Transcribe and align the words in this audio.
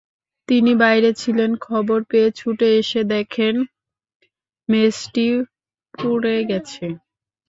তিনি 0.49 0.71
বাইরে 0.81 1.09
ছিলেন, 1.13 1.51
খবর 1.65 1.99
পেয়ে 2.03 2.29
ছুটে 2.31 2.67
এসে 2.79 3.01
দেখেন 3.13 3.55
মেসটি 4.69 5.25
পুড়ে 5.93 6.35
গেছে। 6.49 6.85